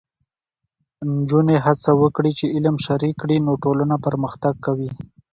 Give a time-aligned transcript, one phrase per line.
[1.15, 4.91] نجونې هڅه وکړي چې علم شریک کړي، نو ټولنه پرمختګ کوي.